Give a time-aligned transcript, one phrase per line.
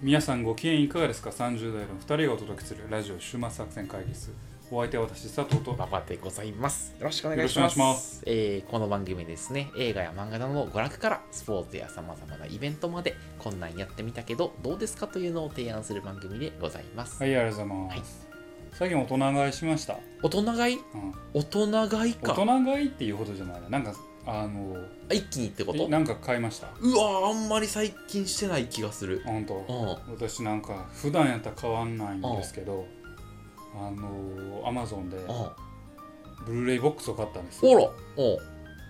[0.00, 4.30] 皆さんご機嫌いかがですか ?30 代の2人がお届けするラジオ週末作戦会議室
[4.70, 6.94] お相手は私佐藤と馬場でございます。
[6.98, 7.72] よろしくお願いしよろます。
[7.72, 17.20] しくお願いしますえーこの番組ですね、映画や漫画などの娯楽からスポーツや様々なイベントまで、こんなんやってみたけど、どうですかというのを提案する番組でございます。
[17.22, 18.28] はいありがとうございます、
[18.74, 20.76] 最近大人買いしました、大人買い？
[20.76, 22.34] うん、大人買い大か。
[22.34, 23.94] 人買いっていうほどじゃないななんか
[24.30, 24.76] あの
[25.10, 25.88] あ一気にってこと？
[25.88, 26.68] なんか買いました。
[26.80, 29.22] うわーあんまり最近してない気がする。
[29.24, 29.54] 本当。
[29.54, 30.14] うん。
[30.14, 32.84] 私なんか普段やったら変わんないんですけど
[33.74, 35.56] あのアマゾンであ
[36.46, 37.84] ブルーレイボックスを買ったんですほら、
[38.16, 38.38] おう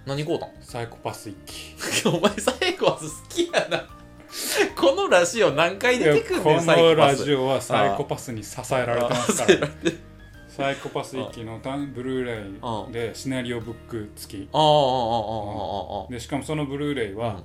[0.07, 0.51] 何買うたん？
[0.61, 3.85] サイコパス一機 お前サイコパス好きやな。
[4.77, 6.95] このラジオ何回出てくんこねん、サイの。
[6.97, 9.69] ラジオはサイコパスに支えられてますかあら
[10.49, 11.61] サイコパス一期の
[11.95, 16.11] ブルーレイでシナリオブック付き。
[16.13, 17.43] でしかもそのブルーレイは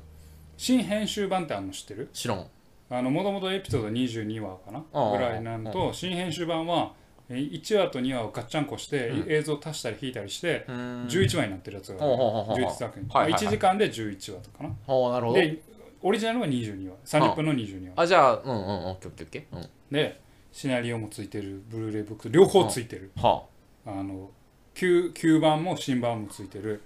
[0.57, 2.09] 新編集版ってあの知ってる？
[2.13, 2.47] 知らん。
[2.89, 4.83] もともとエピソード22話かな？
[5.11, 6.93] ぐらいなんと新編集版は
[7.29, 13.07] 1話と2話をガッチャンコして映像足したり引いたりして11話になってるやつが11作品。
[13.07, 14.69] 1時間で11話とかな。
[15.33, 15.61] で
[16.01, 16.95] オリジナルは22話。
[17.05, 18.03] 30分の22話。
[18.03, 19.93] あじゃあうんうんオッケーオッケーオッケー。
[19.93, 20.21] で
[20.53, 21.63] シナリオもついてる。
[21.67, 23.11] ブルーレイブックス両方ついてる。
[23.17, 23.43] は
[23.85, 23.91] あ。
[24.03, 24.29] の
[24.75, 26.81] 旧旧版も新版もついてる。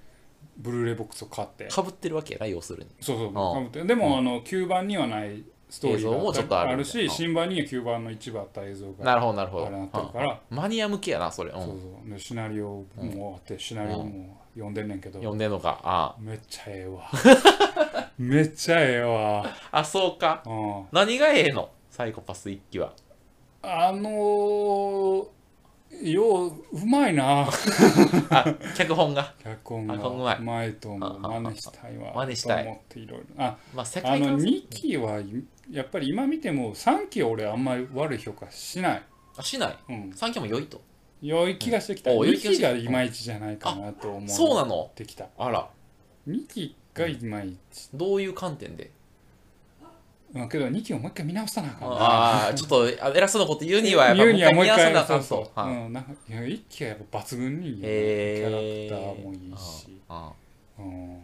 [0.58, 1.68] ブルーレイボックスを買って。
[1.70, 2.90] あかぶってるわけやな要するに。
[3.02, 3.62] そうそうああ。
[3.62, 6.68] 被ってでもあの旧版にはないストーリ映像もちょっーとある。
[6.70, 9.70] があるし新版には旧版の一部あった映像がなるほどなるほど。
[9.70, 10.42] なってるから。
[10.50, 11.52] うんマニア向けやなそれ。
[11.52, 11.60] うん。
[11.60, 11.73] そうそ
[12.08, 12.10] う。
[12.10, 15.20] でシナリオもあってシナリオも読んでんねんけど。
[15.20, 15.82] 読んでんのか。
[15.84, 16.16] あ。
[16.20, 17.04] めっちゃええわ。
[18.18, 19.45] めっちゃええわ。
[19.72, 20.42] あそうか。
[20.45, 20.86] うん。
[20.94, 21.70] 何がええの？
[21.90, 22.94] サイコパス一期は
[23.61, 25.27] あのー
[26.03, 27.47] よううまいな。
[28.30, 29.33] あ脚本が？
[29.43, 29.95] 脚本が。
[29.95, 30.37] うまい。
[30.37, 31.20] うまいと思う。
[31.20, 32.14] 真似したいわ。
[32.14, 32.64] 真似したい。
[32.65, 33.26] と思っていろいろ。
[33.37, 35.21] あまあ世あの界観2期は
[35.71, 39.04] やっぱり今見ても3期は俺あんまり悪い評価しない、
[39.37, 39.77] あしない？
[39.89, 40.82] うん、三期も良いと？
[41.21, 42.67] 良い気がしてきた、うんお良い2気がしてきた。
[42.76, 44.89] 期がいまいちじゃないかなと思うそうなの？
[44.92, 45.70] ってきたあら。
[46.27, 48.92] 2期がいまいち、どういう観点で？
[50.36, 51.95] うん、けど2期をもう一回見直さなあかんな。
[51.95, 58.92] ああちょっとあ偉そうなこと言うにはやっぱ言うにはもう一回見直さなあかんそうそう、とん、なんかいや1期はやっぱ抜群にいいよキへー。
[58.92, 60.33] ャラクターもいいし、あ
[60.80, 61.23] うん、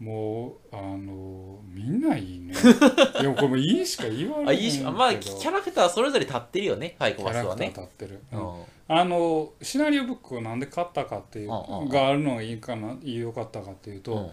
[0.00, 2.54] もうあのみんないいね。
[3.22, 7.66] でもこれもいいしか言わあないいいしまあキャラクターそれぞれ立ってるよねサイコキャラクターね。
[7.68, 8.42] 立ってる、ううん。
[8.42, 14.30] んあのシナリオブックをなんで買ったかっていううんうんがあるのがいいかないいよかったかっていうと、うん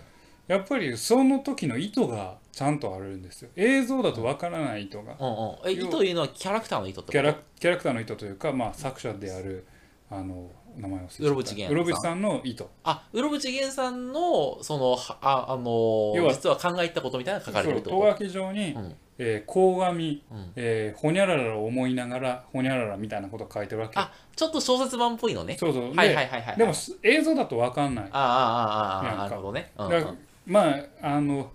[0.47, 3.49] やっぱりその時の意図がちゃんとあるんですよ。
[3.55, 5.09] 映像だとわからない意図が、うん。
[5.09, 7.11] うんえ意というのはキャラクターの意図ってこと？
[7.13, 9.65] キャラキャラクターの意図というか、まあ、作者である
[10.09, 11.25] あの名前を忘れちゃった。
[11.25, 11.71] うろぶち源さん。
[11.71, 12.65] うろぶちさんの意図。
[12.83, 18.95] あうろぶちげんさんのそのはああのー要は実は考えたことみたいなのが書かれてるってそうこ書き状に、とうん。
[19.19, 20.51] えー鴻上、うん。
[20.55, 23.97] えーほにゃららを思いながらほにゃららみたいなことを書いてるわけ。
[23.97, 25.57] あちょっと小説版っぽいのね。
[25.57, 28.05] そうそう、はいではいはいはいでもす映像だとわかんない。
[28.05, 29.71] ああああああなるほどね。
[29.77, 29.89] うん。
[29.89, 30.15] だから
[30.45, 31.51] まああの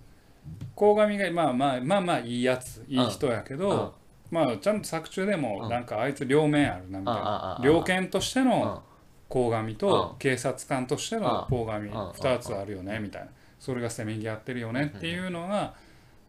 [0.75, 3.95] 鴻上がまあまあまあまあいいやついい人やけど、
[4.31, 4.35] うん。
[4.35, 6.89] まあちゃんと作中でもうんなんかあいつ両面ある。
[6.89, 7.65] なみたいなうん。
[7.65, 8.49] 猟犬としてうん。
[8.49, 8.83] の
[9.29, 10.17] 鴻上とうん。
[10.17, 12.09] 警察官としての鴻上うん。
[12.11, 13.29] 2つあるよねみたいな。
[13.59, 15.73] それがせめぎ合ってるよねっていうのが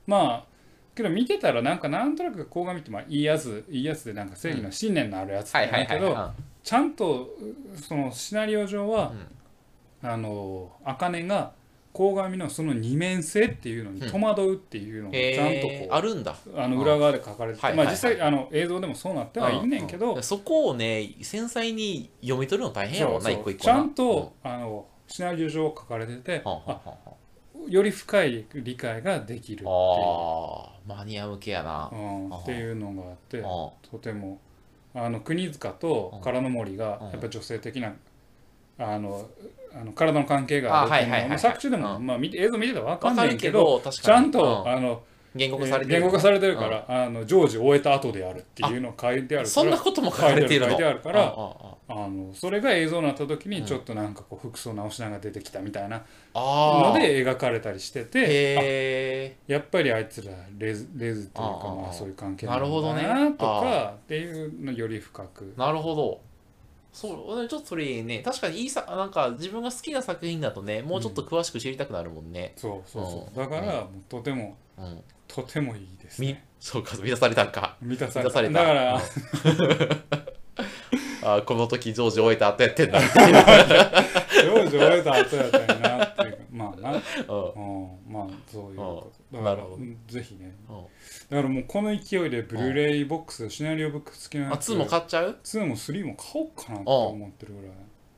[0.07, 0.45] まあ
[0.95, 6.33] けど見てたらなんかなんとなく鴻上ってまあいいやついいやつでなんか正義の信念のあるやつだけど
[6.63, 7.29] ちゃんと
[7.77, 9.13] そのシナリオ上は、
[10.03, 11.53] あの茜が
[11.93, 16.37] 鴻上のその二面性っていうのに戸惑うっていうのいがちゃんとへーこあるんだ。
[16.47, 19.69] うあの裏側で書かれてて、はいはいまあ実際あの映像でもそうなってはいん。
[19.69, 23.75] ねんけど、うそこをね繊細に読み取るの大変やもんな一個一個な。
[23.75, 26.45] ちゃんと、あのシナリオ上書かれてて、
[27.69, 29.67] より深い理解ができるっていう、
[30.87, 31.87] マニア向けやな。
[31.87, 34.41] っていうのがあってうんとても。
[34.93, 37.11] あの国塚と唐の森がうん。
[37.11, 37.93] やっぱ女性的な
[38.81, 39.29] あの
[39.73, 41.05] あの体の関係がある。
[41.05, 44.73] っていうの作中でも、うまあ、見て映像見てたら分かわかんないけどちゃんと、うん。
[44.73, 46.01] あの言語化されてる。
[46.01, 49.43] 言語化されてるから、あの常時終えた後であるっていうのを書いてある。
[49.43, 50.71] からそんなことも書かれてるの？
[50.71, 51.35] 書いてあるから
[51.89, 53.53] あのそれが映像になった時うん。
[53.53, 56.03] にちょっとなんかこう服装直しながら出てきたみたいな
[56.35, 65.55] ああので描かれたりしててやっぱりあいつらレズレズっていうかまあそういう関係なんだなとあかっていうのより深く。
[65.57, 66.30] なるほど
[66.93, 72.55] そうちょっとそれね確かにいいさなんか自分が好きな作品だとねもうちょっと詳しく知りたくなるもんね。
[72.57, 73.21] そうそうそう。
[73.29, 73.35] うん。
[73.35, 75.03] だからもうとてもうん。
[75.29, 77.77] とてもいいですみねそうか満たされたんか。
[77.81, 78.11] 満た。
[78.11, 78.55] された。
[78.55, 79.01] だからうん。
[81.23, 83.01] あこの時ジョージ終えた後やってんだ。
[84.43, 86.10] 常時終えた後やったんやな
[86.61, 86.99] まあな、うん。
[86.99, 89.37] うん、まあそういうこと。
[89.39, 89.65] だから
[90.09, 90.55] ぜひね。
[90.69, 90.77] うん。
[91.31, 94.73] だからもうこの勢いでブルーレイボックスシナリオブック付きのあやつ。
[94.73, 97.71] 2も買っちゃう？2も3も買おうかなって思ってるぐらい。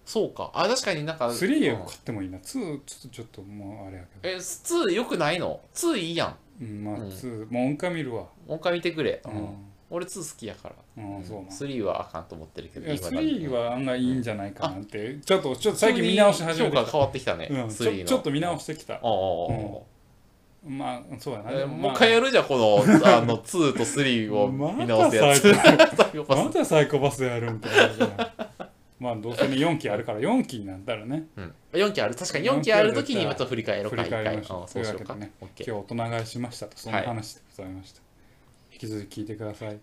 [0.05, 0.51] そうか。
[0.55, 2.39] あ確かになんか3うんを買ってもいいな。
[2.39, 4.35] 2ちょっとちょっともうあれやけど。
[4.35, 6.37] え2よくないの？2いいやん。
[6.61, 7.09] うんまあうん。
[7.09, 8.23] 2もう音階見るわ。
[8.47, 9.57] もう一回見てくれ、ううんん
[9.93, 10.75] 俺2好きやから。
[11.05, 13.47] うんそうな3はあかんと思ってるけどいや今だに。
[13.47, 15.19] 3は案外いいんじゃないかなって。
[15.25, 18.03] ちょっとちょっと最近見直し始めて評価変わってきたね、うん、ち3の。
[18.03, 18.95] ょちょっと見直してきた。
[18.95, 19.93] ああああ
[20.65, 21.77] まあそうやな、えでまあ。
[21.77, 25.53] もう一回やるじゃんこのあの2と3を見直すやつ。
[25.53, 26.45] またサイコパス。
[26.45, 28.33] またサイコパスやるみたいな
[28.99, 31.25] まあどうせね4期あるから4期になったらね。
[31.37, 32.15] うん、4期ある。
[32.15, 35.15] 確かに4期ある時にまた振り返ろうか振り返りましょううんそうしようか。
[35.15, 38.05] というわけでね今日大人買いしましたとそんな話でございました、引
[38.83, 39.79] き続き聞いてください。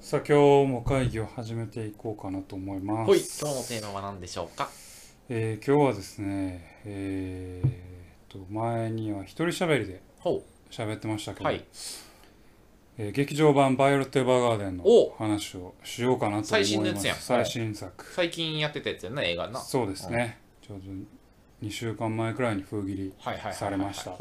[0.00, 3.06] さあ今日も会議を始めていこうかなと思います。
[3.06, 4.70] ほい今日のテーマは何でしょうか？
[5.28, 7.72] えー今日はですねえーっ
[8.30, 11.62] と前には一人喋りでほ喋ってましたけど、うはい。
[12.96, 16.50] えー劇場版「バイオレット・エヴァーガーデン」のお話をしようかなと思います。
[16.52, 17.16] 最新のやつやん。
[17.18, 18.06] 最新作。
[18.14, 19.60] 最近やってたやつやな映画な。
[19.60, 20.38] そうですね。
[20.62, 20.84] ちょうど
[21.62, 23.12] 2週間前くらいに封切り
[23.52, 24.12] されました。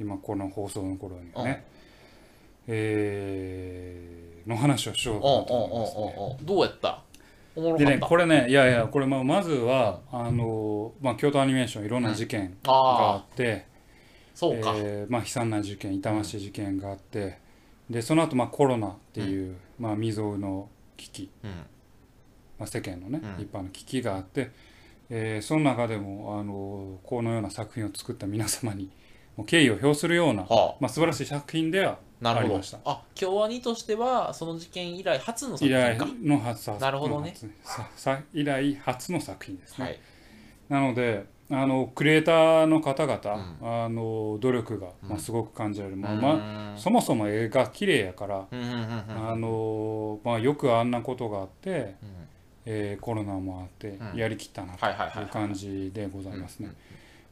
[0.00, 1.64] 今この放送の頃にはね、
[2.68, 5.96] えーの話をしようかなと思います
[6.40, 6.46] ね。
[6.46, 7.02] どうやった？
[7.78, 13.66] でねこれねいやいやこれまあまずはあの、まあ、京都アニメーションいろんな事件がああって、
[14.34, 17.38] そうか、えーまあ、悲惨な事件痛ましい事件があって、
[17.90, 21.50] でその後まあコロナっていう、まあ、未曾有の危機、うん。
[21.50, 23.44] まあ、世間のね、うん。
[23.44, 24.50] 一般の危機があって、
[25.14, 28.90] えーその中でもあのこのような作品を作った皆様に
[29.36, 32.78] もう敬意を表するような、はまあ、素晴らしい作品ではありました。
[32.84, 37.34] あ京アニとしてはその事件以来初の作以来品かの初なるほどね。
[38.32, 39.98] 以来初の作品ですね、はい。
[40.68, 43.18] なのであのクリエイターの方々、
[43.60, 52.21] うあの努力が、まあ、うんすごく感じられる、まあうまあ、んそもそも絵が綺麗やから、あのまあ、よくあんなことがあって、うん
[52.64, 54.18] えーコロナもあってうん。
[54.18, 56.68] やりきったなとはいう感じでございますね。
[56.68, 56.76] うん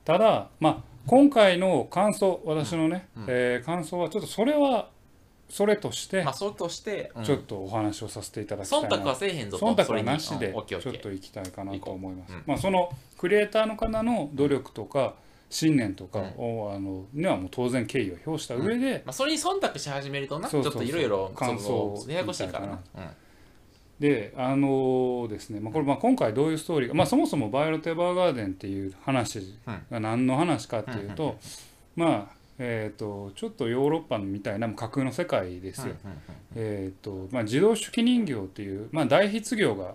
[0.02, 3.24] ただ、まあ、今回の感想私のね、うん。
[3.28, 4.88] えー感想はちょっとそれは
[5.48, 7.24] それとしてまあそれとして、うん。
[7.24, 12.32] ちょっとお話をさせていただきたいな、忖度はせえへんぞと忖度はなしでちょっと行きたいかなと思います。
[12.32, 15.14] うまあ、そのクリエイターの方の努力とか
[15.50, 22.78] 信念とかを、あのにはもう当然敬意を表した上で、まあ、それに忖度し始めるとなちょっといろいろ感想をややこしいからな。
[22.94, 23.04] 言
[24.00, 29.55] であのですね、まあ、これまあ今回どういうストーリーが、まあ、そもそも「バイオレット・エヴァーガーデン」っていう話
[29.91, 31.37] が何の話かっていうと、
[31.94, 35.94] まあえー、とちょっとヨーロッパみたいな架空の世界ですよ。
[36.56, 39.94] えーとまあ、自動手記人形っていう、まあ、大筆業が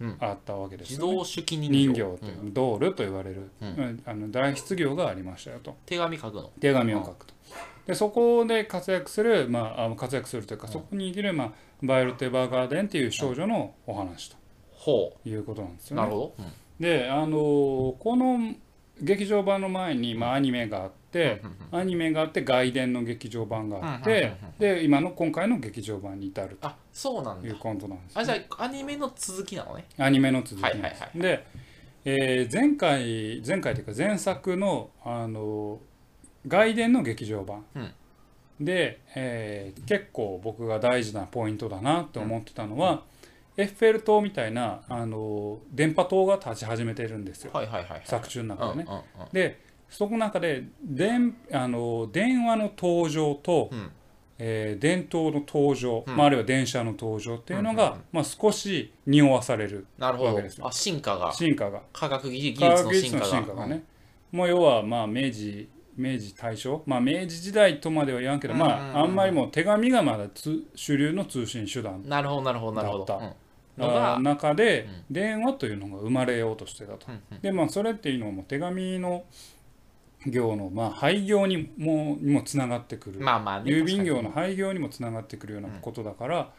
[0.00, 0.16] うん。
[0.18, 2.54] あったわけですね、動手記人人形形ってうん。
[2.54, 3.68] ドールと言われる、うん。
[3.68, 5.76] うんあの大筆業がありましたよと。
[5.86, 6.50] 手紙書くの？
[6.60, 7.31] 手紙を書くと。
[7.86, 10.72] でそこで活躍する、まあ、あ活躍するというか、うん。
[10.72, 11.52] そこに生きる、まあ、
[11.82, 14.36] バイオレット・エヴァーガーデンっていう少女のお話と
[14.72, 16.08] ほいうことなんですうよね。
[16.08, 16.52] なるほど、うん。
[16.80, 18.54] であのーこの
[19.00, 29.86] 劇場版の前に、まあ、アニメがあって、アニメがあって外伝の劇場版があっうんてで今の今回の劇場版に至るあそうなんいうことなんです、あじゃあアニメの続きなのね。
[29.98, 31.18] アニメの続きなんです、はいはいはい。
[31.20, 31.46] で、
[32.04, 35.80] えー前回前回というか前作のあの
[36.46, 38.64] 外伝の劇場版、うん。
[38.64, 43.02] で、えー結構僕が大事なポイントだなと思ってたのは、
[43.56, 47.52] エッフェル塔みたいなあの電波塔が立ち始めてるんですよ。
[48.04, 48.84] 作中の中でね。
[48.88, 49.28] うんうんうん。
[49.32, 53.90] でその中で電あの電話の登場と、うん。
[54.38, 56.16] えー電灯の登場、うん。
[56.16, 58.04] まあ、あるいは電車の登場っていうのが、うんうんうん。
[58.12, 60.30] まあ、少し匂わされるなるほど。
[60.30, 60.66] わけですよ。
[60.66, 61.32] あ進化が。
[61.32, 61.82] 進化が。
[61.92, 63.84] 科学技科術の進化がね、
[64.32, 66.82] もう要はまあ明治明治大正？
[66.86, 68.70] まあ明治時代とまでは言わんけど、うんうんうん。
[68.70, 73.04] まああんまりもう手紙がまだつ主流の通信手段うんなるほどなるほどなるほど。
[73.04, 74.16] だった。
[74.16, 74.22] うん。
[74.22, 77.06] 中でう電話というのが生まれようとしてたと。
[77.08, 77.40] うんうん。
[77.40, 79.24] でまあそれっていうのはもう手紙の
[80.26, 86.50] 業のまあ廃業にもにもつながってくる、まあまあね郵便業の廃業にもつながってくるようなことだから、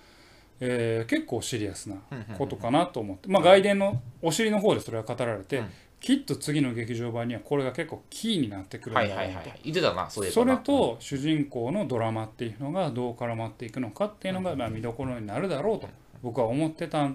[0.60, 1.98] えー結構シリアスな
[2.38, 5.66] ことかなと思って、まあ、外伝のお尻の方でそれは語られて、うん
[6.04, 15.88] きっと次の劇場版にはこれが結構キーになってくるんだはろうと、いはいはい言ってたなそういえばそなれと主人公のドラマっていうのがどう絡まっていくのかっていうのがまあ見どころになるだろうと
[16.22, 17.10] 僕は思ってた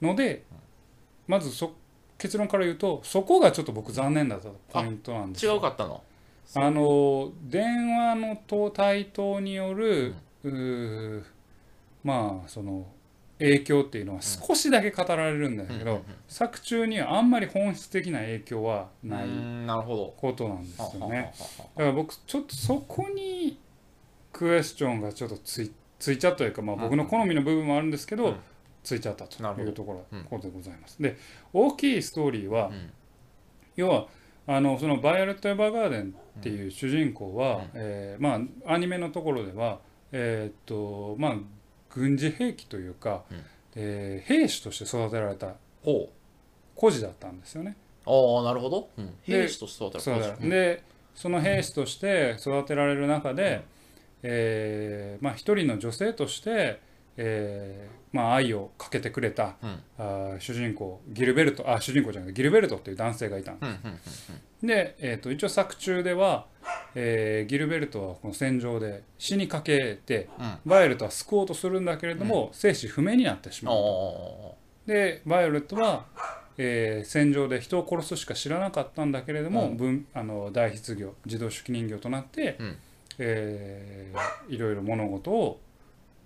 [0.00, 0.44] ので
[1.26, 1.74] まずそ
[2.16, 5.56] 結論から言うとそこがちょっと僕残念だったポイントなんですよ。
[5.56, 6.02] 違うかったの？
[6.56, 11.22] あの電話のと台頭による、うー
[12.02, 12.86] まあその
[13.38, 19.28] 影響っていうのは少しだけ語られるんだけど、作中にはあんまり本質的な影響はない
[20.16, 21.32] ことなんですよね。
[21.76, 23.58] だから僕ちょっとそこに
[24.32, 28.36] クエスチョンがちょっとついついちゃったというか、まあ、僕の好みの部分もあるんですけど、うん。
[28.84, 30.24] ついちゃったというところうん。
[30.24, 31.02] ことでございます。
[31.02, 31.16] で
[31.52, 32.90] 大きいストーリーは、うん。
[33.76, 34.06] 要は
[34.46, 37.62] あのそのバイオレット・エヴァーガーデンっていう主人公は、うん。
[37.74, 39.80] えーまあ、アニメのところでは、
[40.12, 41.36] えーっとまあ、
[41.90, 43.42] 軍事兵器というか、うん。
[43.76, 45.54] えー兵士として育てられた
[46.74, 47.76] 孤児だったんですよね。
[48.06, 50.82] ああなるほど、うん、兵士としてはそうだで
[51.14, 53.62] その兵士として育てられる中で、
[54.22, 56.80] えーまあ、一人の女性として、
[57.20, 59.80] えーまあ、愛をかけてくれた、うん。
[59.98, 63.98] あー主人公ギルベルトあ主人公じゃなくてギルベルトっていう男性がいたんですうんうん
[64.62, 64.66] うん。
[64.66, 66.46] で、えー、と一応作中では、
[66.94, 70.58] えーギルベルトはこの戦場で死にかけて、うん。
[70.64, 73.76] バイオレットは救おうとするんだけれども、生死不明になってしまう
[74.86, 76.06] でバイオレットは、
[76.56, 79.76] えー戦場で人を殺すしか知らなかったんだけれども、うん。
[79.76, 82.76] 分あの大筆業自動手記人形となって、うん。
[83.18, 85.60] えーいろいろ物事を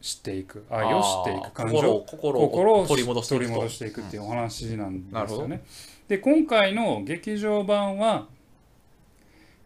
[0.03, 0.67] 知っていく。
[0.69, 1.53] 愛を知っていく。
[1.53, 1.77] 感情。
[1.77, 5.63] 心を心を取り戻していくっていうお話なんですよね。
[6.09, 8.27] で今回の劇場版は、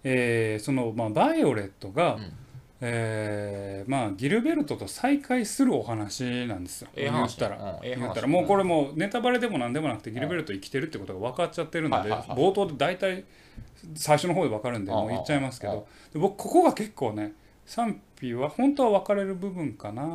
[0.04, 2.32] えーその、まあ、バイオレットが、うん。
[2.78, 6.88] えーまあ、ギルベルトと再会するお話なんですよ。
[6.94, 7.80] ええ言話ったら。
[7.82, 8.26] うん言ったら。
[8.26, 13.24] もうこれもうネタバレでもなんでもなくてギルベルト生きてるってことが分かっちゃってるので冒頭で大体
[13.94, 17.32] 最初の方で分かるんでうんもう言っちゃいますけうんどで僕ここが結構ね
[17.66, 20.08] 賛否は本当は分かれる部分かなっ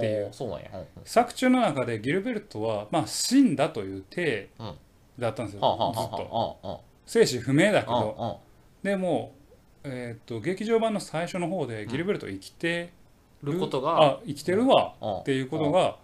[0.00, 0.28] ていう。
[0.32, 0.86] そうなんや、うんうん。
[1.04, 4.74] 作中の中でギルベルトは、まあ、死んだという体うん
[5.18, 6.80] だったんですよ、はあはあずっと。
[7.06, 8.40] 生死不明だけうんうんど
[8.82, 9.32] でも、
[9.84, 12.92] えー、と劇場版の最初の方でギルベルト生きて
[13.42, 15.16] ることがあ生きてるわうん。
[15.20, 15.96] っていうことが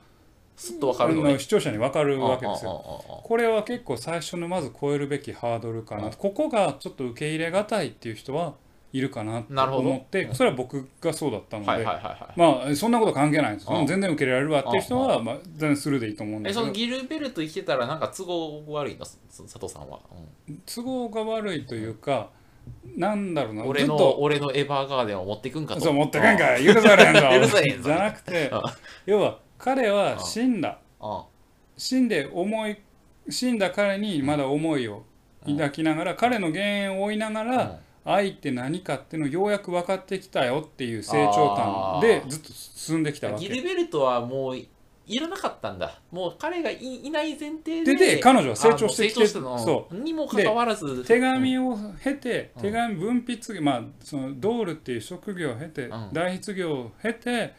[0.56, 2.70] すっとわかるのね視聴者に分かるわけですよ。
[2.70, 6.10] よこれは結構最初のまず超えるべきハードルかな。
[6.10, 8.54] ここがちょっと受け入れがたいっていう人は
[8.94, 11.84] いるかなと思ってそれは僕がそうだったので、
[12.36, 16.60] まあそんなこと関係ないですうん全然受け入れられるわっていう人はまあ全然するでいいと思うんだけど。
[16.60, 19.04] えそのギルベルト生きてたらなんか都合悪いの？
[19.04, 19.98] す佐藤さんは、
[20.48, 20.62] うん。
[20.64, 22.30] 都合が悪いというか
[22.96, 25.80] なんだろうな俺の俺のエヴァーガーデンを持っていくんかと。
[25.80, 26.56] そう持ってかんか。
[26.56, 27.20] 許されへんぞ。
[27.42, 27.88] 許されへんぞ。
[27.88, 28.60] じゃなくてうん
[29.06, 30.78] 要は彼は死んだ。
[31.00, 31.22] うん
[31.76, 32.76] 死んで思い
[33.28, 35.02] 死んだ彼にまだ思いを
[35.44, 44.56] 抱きながら彼の原因を追いながら愛って何かっていうのをようやく分かってきたよっていう成長感でずっと進んできたわギけルベルトはもう
[45.06, 46.00] いらなかったんだ。
[46.10, 51.04] もう彼がいいない前提ででで彼女は成長してきてあもうにもかかわらず。
[51.04, 52.62] 手紙を経てうん。
[52.62, 56.10] 手紙分筆まあそのドールっていう職業を経てうん。
[56.12, 57.54] 大筆業を経て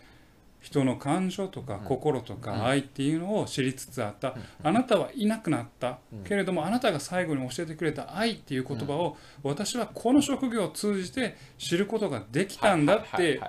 [0.65, 1.85] 人の感情とかうん。
[1.85, 2.39] 心とうん。
[2.39, 4.29] か愛っていうのを知りつつあった。
[4.29, 4.43] うん。
[4.63, 5.99] あなたはいなくなった。
[6.11, 6.23] うん。
[6.23, 13.39] けれどもあなたが最後に教えてくれた愛っていう言葉を私はこの職業を通じて知ることができたんだって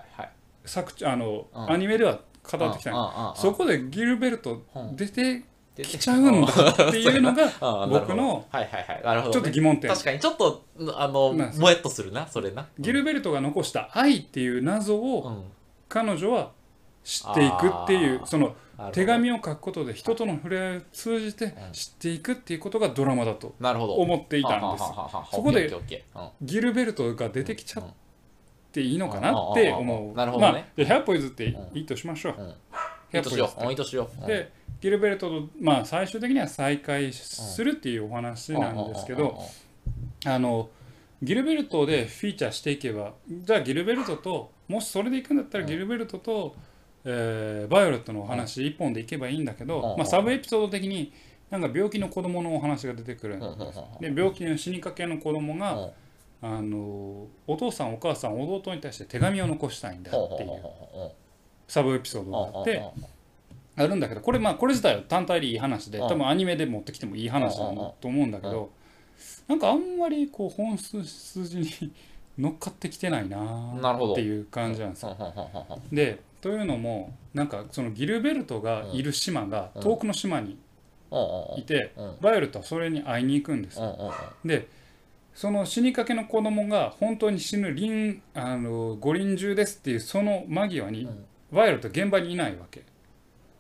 [0.67, 1.71] 作あのうん。
[1.73, 5.43] アニメでは語ってきたそこでギルベルトうん出て
[5.75, 6.53] できちゃうんだ
[6.89, 9.03] っていうのが あ僕のはいはいはい。
[9.03, 9.91] なるほど、ね、ちょっと疑問点。
[9.91, 12.67] 確かにちょっとあのもやっとするなそれな。
[12.79, 15.45] ギルベルトが残した愛っていう謎をうん。
[15.89, 16.51] 彼女は
[17.07, 18.57] 知っていくっていうその
[18.93, 21.53] 手紙を書くことで人との触れ合いを通じてん。
[21.73, 24.85] 知っていくっていうことがドラマだと思っていたんです。
[25.33, 25.73] そこで
[26.43, 27.85] ギルベルトが出てきちゃっ
[28.73, 30.17] ていいのかなって思う。
[30.17, 30.53] なるほどね。
[30.53, 32.35] まあで100歩譲っていいとしましょう。
[32.39, 32.49] うん。
[32.49, 32.55] いい
[33.13, 33.71] 100としよ歩譲ってう。
[33.71, 34.27] いいとしよう。
[34.27, 39.41] でギルベルトとまあ最終的には再会するっていうお話なんですけど
[40.27, 40.69] あの
[41.23, 45.71] ギルベルトでフィーチャーしていけばじゃあギルベルトともしそれでいくんだったらうん。
[45.71, 46.55] ギルベルトと、
[47.07, 49.97] えーバイオレットのお話一本でいけばいいんだけど、うん。
[49.97, 51.13] まあ、サブエピソード的に
[51.51, 53.37] なんか病気の子供のお話が出てくる。
[53.37, 53.41] ん
[54.01, 55.91] で病気の死にかけの子供が、うん。
[56.43, 61.13] あのお父さんお母さん弟に対して手紙を残したいんだっていう
[61.67, 62.83] サブエピソードがあって
[63.75, 66.09] あるんだけどこれまあこれ自体は単体でいい話でうん。
[66.09, 68.71] 多分アニメで持ってきてもいい話だと思うんだけど
[69.49, 71.93] なんかあんまりこう本筋に
[72.39, 73.73] 乗っかってきてないな
[74.13, 75.17] っていう感じなんですよ。
[75.91, 79.83] でというのもなんかそのギルベルトがいる島がうん。
[79.83, 80.57] 遠くの島に
[81.57, 83.81] いてバイオレットはそれに会いに行くんです。
[84.45, 84.69] で
[85.35, 91.25] その死にかけの子供が本当に死ぬ臨あの五輪中ですっていうその間際にうん。
[91.51, 92.85] バイオレットは現場にいないわけ。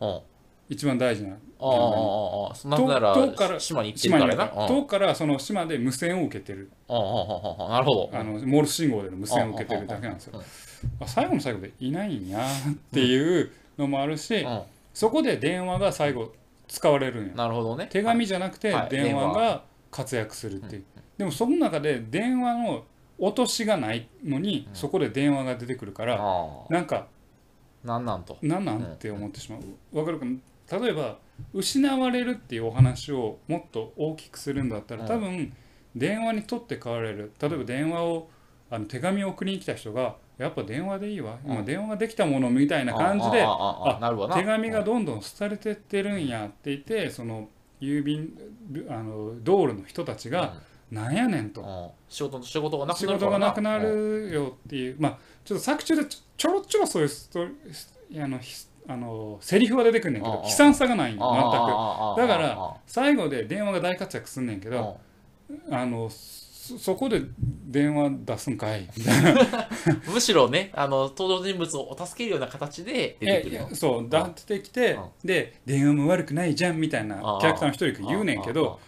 [0.00, 0.20] うん。
[0.68, 4.44] 一番大事な現あああ場に遠くからら島に行ってからな。
[4.44, 4.68] うん。
[4.68, 6.70] 遠くからその島で無線を受けてる。
[6.88, 7.70] うんうんうんうん。
[7.70, 8.10] なるほど。
[8.12, 10.40] あのモールス信号での無線を受けてるだけなんですよ
[11.00, 12.40] あ最後の最後でいないんや
[12.70, 14.62] っていうのもあるしうん。
[14.94, 16.32] そこで電話が最後
[16.68, 17.34] 使われるんや。
[17.34, 17.86] なるほどね。
[17.90, 18.88] 手紙じゃなくてはい。
[18.88, 20.84] 電話が活躍するっていう、
[21.18, 22.84] でもその中で電話の
[23.18, 27.06] 落としがないのに、そこで電話が出てくるから、あなんか
[27.84, 28.38] あなんなんと。
[28.42, 28.82] なんなん？
[28.82, 29.98] って思ってしまう。
[29.98, 30.38] わかるかな？
[30.80, 31.18] 例えば
[31.52, 35.08] 失われるっていうお話をもっと大きくするんだったらうん。
[35.08, 35.52] 多分
[35.94, 37.32] 電話に取って代われる。
[37.40, 38.28] 例えば電話を
[38.70, 41.38] あの手紙を送りに来た人がやっぱ電話でいいわ。
[41.44, 41.64] 今うん。
[41.64, 43.46] 電話ができたものみたいな感じで
[44.34, 47.48] 手紙がどんどん廃れてってるんやって言ってその
[47.80, 48.32] 郵便
[48.88, 50.54] あの道路の人たちが
[50.90, 51.94] なんやねんと。
[52.08, 61.22] 仕事仕事がなく仕なるから事がなくなるよっていうまあちょっと作中でちょろちょろそういうストあのひあのセリフは出てくんねんけど悲惨さがないん全く。
[61.22, 65.00] だからあ最後で電話が大活躍すんねんけあど
[65.70, 66.08] あの
[66.66, 68.88] そそこで電話出すんかい？
[70.12, 78.80] むしろねあの登場人物を助けるような形で出てくるそう出てきてで電話も悪くないじゃんみたいなキャラクターの一人が言うねんけど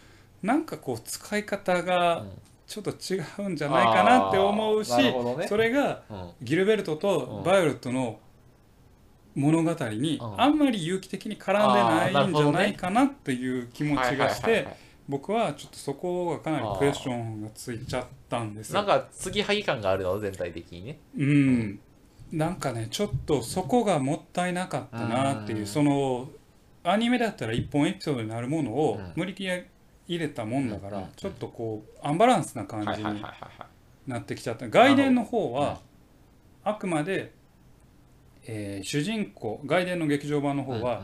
[0.43, 2.29] なんかこう使い方がうん。
[2.67, 5.15] ちょっと違うんじゃないかなって思うしね。
[5.49, 6.31] それがうん。
[6.43, 8.19] ギルベルトとバイオレットの
[9.35, 10.41] 物語にうん。
[10.41, 14.69] あんまり有機的に絡んでないんじゃないかなっていう気持ちがして
[15.09, 18.75] 僕はちょっとそこがかなりクエスチョンがついちゃったんですよ。
[18.75, 20.19] なんか継ぎはぎ感があるの？
[20.19, 20.99] 全体的にね。
[21.17, 21.81] うん。
[22.33, 25.67] なんかねちょっとそこがもったいなかったなっていううん。
[25.67, 26.29] その
[26.85, 29.13] アニメだったら一本エピソードになるものをうん。
[29.17, 29.51] 無理きり
[30.07, 31.01] 入れたもんだかうんうん。
[31.03, 33.23] らちょっとこうアンバランスな感じに
[34.07, 34.69] なってきちゃった。
[34.69, 35.81] 外伝の方うんは
[36.65, 37.33] あくまで、
[38.47, 41.03] えー主人公外伝の劇場版の方は、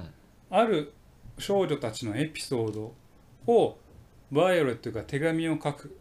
[0.51, 0.93] ある
[1.39, 2.93] 少女たちのエピソード
[3.47, 3.79] を
[4.35, 5.97] バイオレットが手紙を書く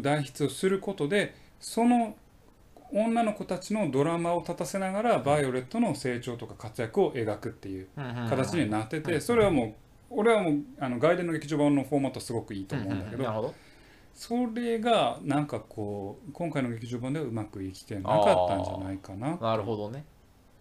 [0.00, 2.16] 代筆をすることでその
[2.92, 9.74] 女の子たちのドラマを立たせながらバイオレットの成長とか活躍を描くっていう形になっててそれはもう
[10.10, 13.54] 俺はもうあの外伝の劇場版のフォーマットすごくいいと思うんだけどなるほど。
[14.14, 19.36] それがなんかこう今回の劇場版ではうまくいきてなかったんじゃないかな。
[19.36, 20.04] なるほどね。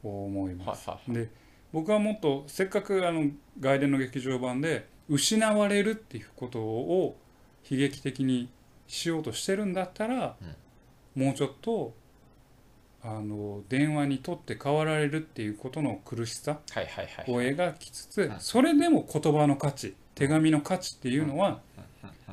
[0.01, 0.89] と思います。
[1.07, 1.29] で
[1.71, 7.17] 僕はもっとせっかくあの外伝の劇場版で失われるっていうことを
[7.69, 8.49] 悲劇的に
[8.87, 10.35] しようとしてるんだったら、
[11.15, 11.93] もうちょっと
[13.03, 16.59] あの電話に取って代わられるっていうことの苦しさ
[17.27, 18.39] を描きつつ、うん。
[18.39, 21.59] それでも言葉の価値手紙の価値っていうのは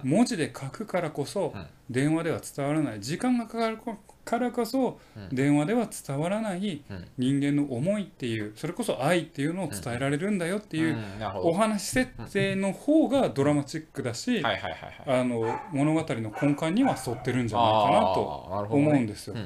[0.03, 1.67] 文字で書くからこそうん。
[1.91, 3.01] 電話では伝わらない。
[3.01, 3.77] 時間がかかる
[4.25, 5.35] からこそうん。
[5.35, 7.09] 電話では伝わらないうん。
[7.19, 10.97] 人間の思いっていうそれこそ愛っていうのを伝えられるんだよっていう
[11.37, 11.53] おど。
[11.55, 19.37] 話設定の方がドラマチックだしあの物語の根幹には沿ってるんじゃないかなと思うんですよ。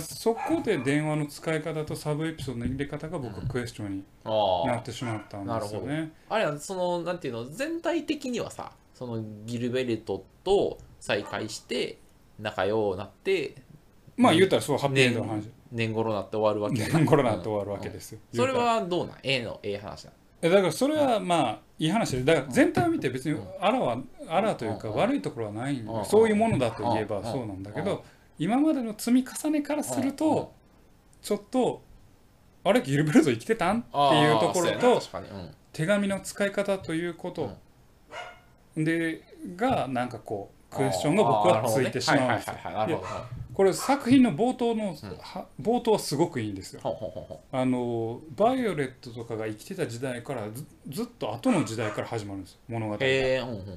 [0.00, 4.04] そこで電話の使い方とサブエピソードの入れ方が僕はクエスチョンに
[4.66, 6.12] なってしまったんですよね。
[6.28, 11.98] あれはそのなんていうの全体的にはさそのギルベルトと再会して
[12.38, 13.54] 仲良うなって
[14.16, 15.50] まあ言うたらそうハッピーエンドの話。
[15.70, 18.18] 年頃なって終わるわけ年頃になって終わるわけですよ。
[18.34, 23.98] それはどうなん？A の？A 話なえだからそれはまあいい話でだから全体を見て別にあらは
[24.28, 24.94] あらというかうん。
[24.96, 27.24] 悪いところはないそういうものだと言えばうん。
[27.24, 27.86] そうなんだけうん。
[27.86, 28.04] ど
[28.38, 30.16] 今までの積み重ねからするうん。
[30.16, 30.52] と
[31.22, 31.82] ちょっと
[32.64, 35.02] あれギルベルト生きてたんっていうところと
[35.72, 37.56] 手紙の使い方ということ。
[38.76, 39.22] で
[39.56, 42.56] がなんかこうクエスチョンが僕はついてしまうんですよ。
[43.54, 46.80] これ作品の冒頭のは冒頭はすごくいいんですよ。
[47.52, 52.98] あのバイオレットとかが生きてた時代からずずっと後の時代から始まるんですよ物語が。
[52.98, 53.66] うへえうんうんうんうん。
[53.66, 53.74] も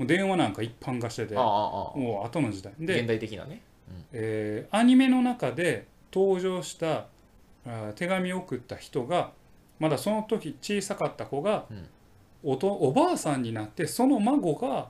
[0.00, 2.72] う電話なんか一般化しててもう後の時代。
[2.78, 3.62] 現で、代的なね。
[4.12, 9.32] えーアニメの中で登場したあー手紙を送った人が
[9.78, 11.88] まだその時小さかった子が、うん。
[12.46, 14.88] おとおばあさんになってその孫が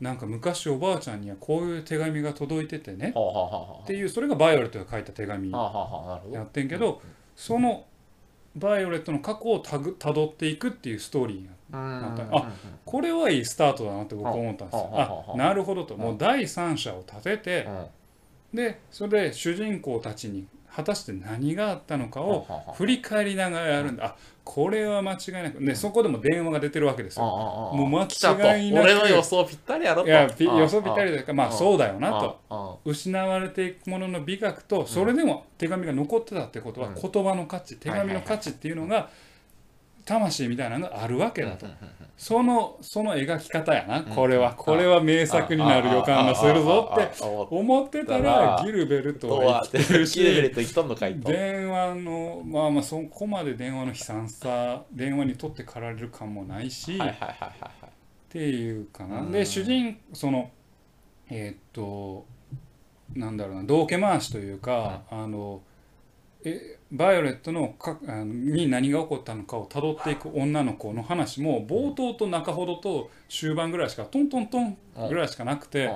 [0.00, 3.12] なんか昔おばあちゃんにはこういう手紙が届いててね。
[3.14, 7.02] っていうそれがバイオレットが書いた手紙やってんけど
[7.36, 7.84] その
[8.56, 12.28] バイオレットの過去をたぐたどっていくっていうストーリーがうんなんかうん。
[12.28, 12.52] うんあ
[12.84, 14.90] これはいいスタートだなって僕は思ったんですよ。
[14.90, 15.94] はあなるほどと。
[15.94, 17.64] うんもう第三者を立てて
[18.52, 18.56] うん。
[18.56, 24.04] でそれで主人公たちに果たして何があったのかを振り返りながらやるんだ。
[24.04, 27.24] あこれは間違いなくでそこでも電話が出てるわけですよ。
[27.24, 28.84] ももう間違いなく。
[28.84, 30.08] 俺の予想ぴったりやろと。
[30.08, 32.40] いや予想ぴったりですからまああそうだよなと。
[32.48, 36.94] あ失われていくものの美学とそれでも手紙が残ってたってことはうん。
[36.94, 39.10] 言葉の価値手紙の価値っていうのが
[40.04, 41.66] 魂みたいなのがあるわけだと。
[42.16, 44.02] そのその描き方やな。
[44.02, 56.98] これはこれは名作になる予感がするぞってて思ってたらギルベルトとはは生きてるし電話のまあまあそこまで電話の悲惨さ電話に取ってかられる感もないし、っ
[58.28, 60.50] ていうかな、うんで主人その
[61.30, 62.26] えーっと
[63.14, 65.62] なんだろうな道家回しというか、あの
[66.44, 74.76] えバイオレットのかに何が起こったのかをたどっていく女の子の話も冒頭と中ほどと終盤ぐらいしかトントントン
[75.08, 75.88] ぐらいしかなくて、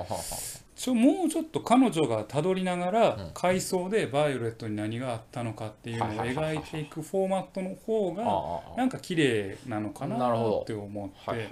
[0.75, 3.31] ちょもうちょっと彼女がたどりながらうん。
[3.33, 11.49] 回想でバイオレットに何があったのかっていうのを描いていくフォーマットの方がなんか綺麗なのかなって思って。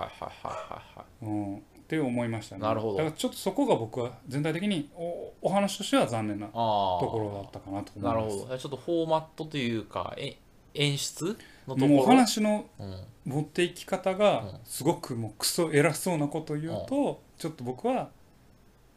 [1.21, 1.63] うん、
[1.97, 2.61] って思いましたね。
[2.61, 2.97] なるほど。
[2.97, 8.35] だからちょっとそこが僕は全体的におお話としては残念なところだったかなと思いなます。
[8.35, 8.57] るほど。
[8.57, 10.37] ちょっとフォーマットというかえ
[10.73, 11.99] 演出のところ？
[11.99, 13.03] お話のうん。
[13.25, 14.17] 持っていき方うん。
[14.17, 18.09] がすごくもうクソ偉そうなことを言うと、ちょっと僕は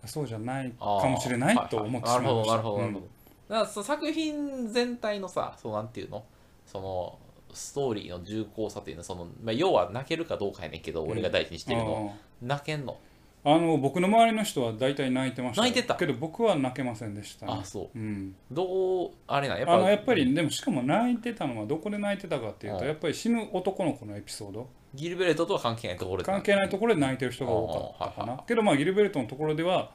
[0.05, 2.23] そうじゃないかもしれないと思ってしまいました。
[2.23, 3.03] なるほどなるほどなるほど、うん。
[3.49, 6.25] だから作品全体のさそうなんていうの？
[6.67, 7.19] その
[7.57, 12.15] ストーリーの重厚さというのはその、まあ、要は泣けるかどうかやねんけど、俺が大事にしてるの。
[12.43, 12.99] 泣けんの。
[13.45, 15.63] ああの僕の周りの人は大体泣いてました。
[15.63, 15.95] よ泣いてた？
[15.95, 17.99] けど僕は泣けませんでした、あそう。
[17.99, 19.65] うん、どうあれなんや？
[19.65, 22.87] っぱあのやっぱりでもしかも泣いてたのはどこで泣いてたかっていうとうん。
[22.89, 24.69] やっぱり死ぬ男の子のエピソード。
[24.95, 26.25] ギルベルトとは関係ないところで。
[26.25, 29.93] 関係ないところで泣いてる人が多かったかあーはなけどまあギルベルトのところでは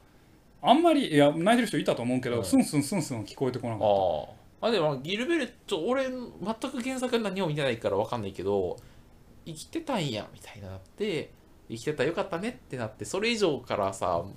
[0.62, 2.46] あんまりいや泣いてる人いたと思うけど、うん。
[2.46, 8.78] スンスンスンスンは聞こえてこなかっあああでもギルベルト俺全く原作何も見てないから分かんないけど
[9.46, 11.32] 生きてたんやみたいになって
[11.70, 14.34] 生きてたらよかったねってなってそれ以上からさも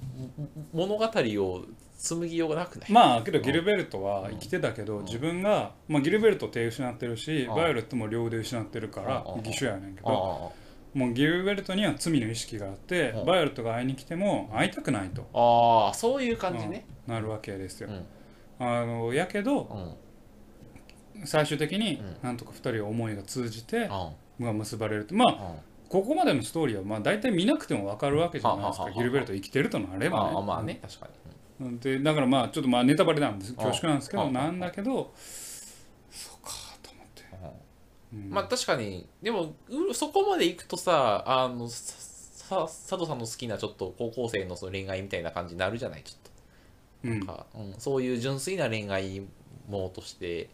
[0.72, 1.64] 物語を
[1.96, 2.86] 紡ぎようがなくない？
[2.88, 7.54] たまあけどギルベルトは生きてたけど、自分が、まあ、ギルベルト手失ってるし、うん。
[7.54, 9.44] バイオレットも両腕失ってるから、うん。
[9.44, 10.52] 義手やねんけあど、
[10.92, 13.26] もうギルベルトには罪の意識があって、うん。
[13.26, 16.84] バイオレットが会いに来ても会いたくないと、あああそういう感じね。
[17.06, 18.66] なるわけですよ、うん。
[18.66, 19.94] あのやけどうん
[21.24, 22.16] 最終的にうん。
[22.22, 23.88] なんとか2人は思いが通じて、
[24.38, 25.14] 結ばれると。
[25.14, 25.38] まあうん。
[25.88, 28.90] ここまでのストーリーはまあ大体見なくても分かるわけじゃないですか。
[28.90, 30.42] ギルベルト生きてるとなればね。
[30.44, 31.06] まあね確か
[31.60, 31.66] に。
[31.66, 33.54] うんでだからまあちょっとまあネタバレなんです。
[33.56, 35.12] あ恐縮なんですけあどなんだけど
[36.10, 36.50] そうか
[36.82, 37.22] と思って、
[38.12, 38.30] うん。
[38.30, 39.06] まあ確かに。
[39.22, 46.30] でもうそこまで行くとさあのささ佐藤さんの好きなちょっと高校生のその恋愛みたいな感じになるじゃないちょっと。
[47.08, 47.18] うん。
[47.20, 49.20] なんか、うん、そういう純粋な恋愛
[49.68, 50.50] ものとして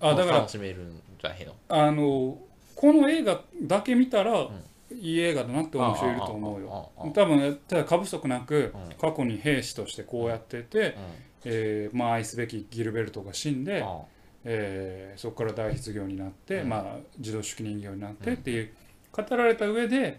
[0.00, 1.54] あだから楽しめるんじゃないの？
[1.68, 2.38] あの
[2.74, 4.48] この映画だけ見たら、
[4.90, 6.90] いい映画だなって思う人いると思うよ。
[7.14, 8.94] 多分ただ過不足なくうん。
[8.96, 10.96] 過去に兵士としてこうやってて、
[11.44, 14.00] えーまあ愛すべきギルベルトが死んで、あ
[14.44, 16.68] えーそこから大失業になって、うん。
[16.68, 18.36] まあ、自動手記人形になってうん。
[18.36, 18.72] っていう
[19.12, 20.18] 語られた上で、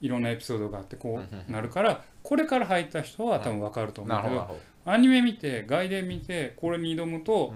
[0.00, 7.52] いろんなエピソードがあってこうなるからこれから入った人は多分分かると思うけどアニメ見て外伝見てこれに挑むと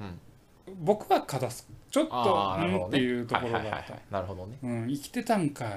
[0.81, 3.95] 僕は片すちょっとうんっていうところがあった。
[4.11, 4.57] なるほどね。
[4.63, 5.69] うん、生きてたんかい、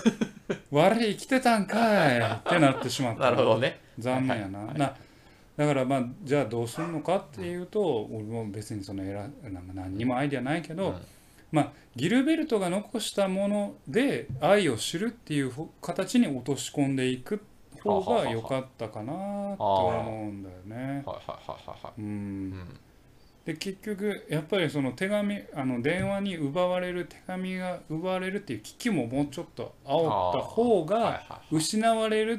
[0.72, 2.18] 我生きてたんかい。
[2.18, 3.24] ってなってしまった。
[3.24, 3.78] なるほどね。
[3.98, 4.94] 残念やな,、はいな
[5.56, 11.02] だからまあじゃあどうするのかっていうと、俺も別にその偉なんか何にもアイデアないけど、うん。
[11.52, 17.44] まあギルベルトが残したもので愛を知るっていう形に落とし込んでいく
[17.82, 19.12] 方が良かったかな
[19.58, 21.02] と思うんだよね。
[21.04, 21.92] はいはいはいはいはい。
[21.98, 22.04] うん。
[22.04, 22.80] うん
[23.44, 32.36] で結局やっぱりその手紙あの電話に奪われる手紙が奪われるっていう危機ももうちょっと煽った方が失われるっ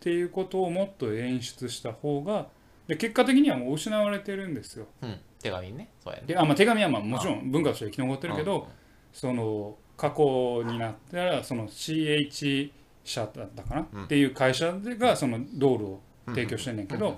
[0.00, 2.46] ていうことをもっと演出した方が
[2.88, 4.86] で結果的にはもう失われてるんですよ。
[5.02, 5.20] いうん。
[5.40, 5.88] 手紙ね。
[6.04, 6.26] そうやね。
[6.26, 8.68] であまあ、手紙はまあもちろん文化として生き残ってるけど
[9.12, 12.72] その過去になったらその CH
[13.04, 14.04] 社だったかな、うん。
[14.04, 17.16] っていう会社がその道路を提供してんねんけど、うん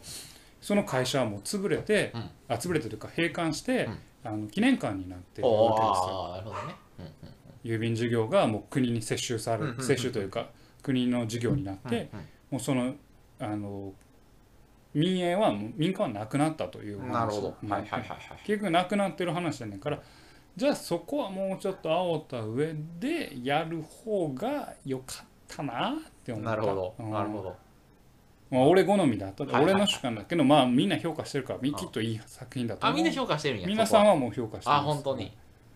[0.62, 2.31] その会社はもう潰れて、うん。
[2.48, 3.98] あ潰れてというか閉館して、うん。
[4.25, 7.07] あの記念館になってるおわけです
[7.68, 7.77] よ。
[7.77, 9.85] 郵便事業がもう国に接収されうんうんうん。
[9.85, 10.46] 接収というか
[10.83, 12.20] 国の事業になって、うん
[12.53, 12.94] もうその
[13.38, 13.94] あの
[14.92, 17.57] 民営は民間はなくなったという話なるほど。
[17.62, 18.18] うんはいはいはいはい。
[18.44, 19.98] 結局なくなってる話だねんから
[20.55, 26.51] じゃあそこはもうちょっと煽った上でやる方が良かったなって思った。
[26.51, 27.11] なるほどうん。
[27.11, 27.57] なるほど
[28.53, 32.93] まあ、俺好みだった、俺の主観だけどまあみんな評価してるからみきっといい作品だと思う。
[32.93, 35.25] あみんな評価してるんや皆さんははもう評価してますあ本当に。
[35.25, 35.31] い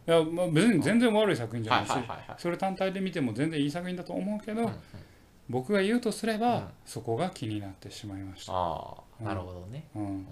[0.04, 1.90] や、まあ、別に全然悪い作品じゃはないい。
[1.90, 2.04] し、
[2.36, 4.70] それ単体で見ても全然いい作品だと思うけど、
[5.48, 6.64] 僕が言うとすれば、うん。
[6.84, 9.84] そこが気になってしまいました、ああなるほどね。
[9.94, 10.26] うん、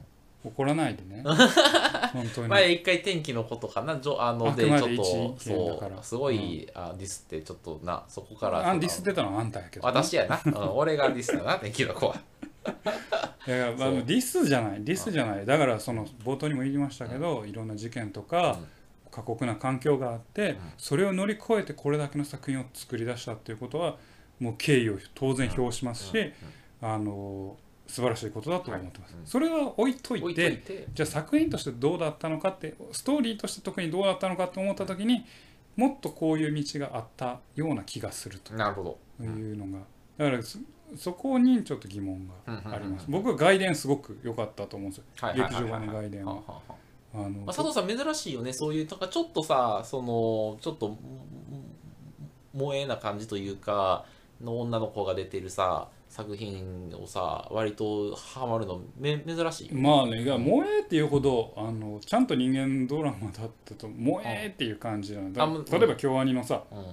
[0.44, 1.22] 怒らないでね。
[2.12, 2.48] 本当に。
[2.48, 3.96] 前一回天気のことかな。
[3.96, 8.70] じょあのあでちょっとそうすごい、あディスってちょっとなそこから。
[8.70, 12.16] あディスってたのはあんたやけどね、私やな、うん、俺がディスだな天気の子は。
[13.46, 15.46] いやいやあディスじゃないディスじゃない。
[15.46, 18.58] だからその冒頭にも言いましたけど、いろんな事件とか、
[19.10, 23.96] 過酷な環境があって、それを乗り越えてこれだけの作品を作り出したっていうことは
[24.40, 26.32] もう敬意を当然表しますし、
[26.82, 29.20] あの素晴らしいことだと思ってます、はい。
[29.20, 29.26] うん。
[29.26, 35.24] それは置いといてじゃあ作品としてどうだったのかってストーリーとして特にどうだったのかと思った時に
[35.76, 38.54] もっとこういう道があったような気がすると。
[38.54, 38.98] なるほど。
[39.24, 39.84] いうのが。
[40.16, 40.58] だからそ
[40.96, 43.06] そこにちょっと疑問があります。
[43.08, 45.04] 僕は外伝すごく良かったと思うんですよ。
[45.20, 46.34] はい劇場版の外伝は。
[46.34, 46.74] ははは
[47.14, 48.52] あのまあ、佐藤さん珍しいよね。
[48.52, 50.96] そういうなんかちょっとさそのちょっと
[52.52, 54.04] 萌えな感じというか
[54.40, 59.68] の女の子が出てるさ作品をさ割とハマるのめ珍しい？
[59.68, 65.32] よまあねいや萌えっていうほどあのちゃんと人間ドラマだったと萌えっていう感じなん。
[65.32, 66.86] だう例えば京アニのさ、うん、はい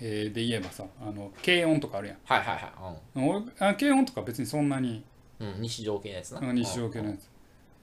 [0.00, 2.18] えーで言えばさあの軽音とかあるやん。
[2.24, 5.04] はいはい俺あ軽音とか別にそんなに
[5.40, 6.40] うん、うん、日常系のやつな。
[6.48, 7.10] あ日常系のうん。
[7.10, 7.28] やつ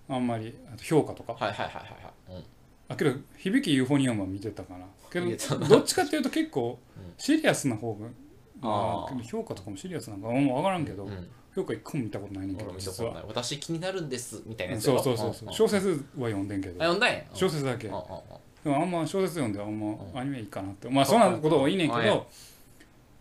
[0.07, 1.33] あんまりあと評価とか。
[1.33, 1.83] はいはいはいはい
[2.31, 2.43] はい、うん。
[2.87, 4.85] あけど響きユーフォニアムは見てたかな。
[5.11, 5.27] けど
[5.67, 7.13] どっちかっていうと結構うん。
[7.17, 8.11] シリアスな方が、ま
[8.61, 11.27] あ評価とかもシリアスなんかもう分からんけど、うん。
[11.55, 15.53] 評価一個も見たことないねんけ俺ど私気になるんですみたいなやつそうそうそうそう。
[15.53, 16.75] 小説説は読んでんけど。
[16.83, 17.23] あ読んだんや？
[17.33, 17.87] 小説だけ。
[17.87, 18.33] でも
[18.65, 19.97] あんま小説読んであんまん。
[20.21, 20.89] アニメいいかなって。
[20.89, 22.05] まあそんなことはいいねんけうん。
[22.05, 22.27] ど